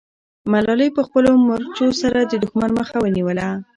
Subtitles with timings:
[0.51, 3.47] ملالۍ په خپلو مرچو سره د دښمن مخه ونیوله.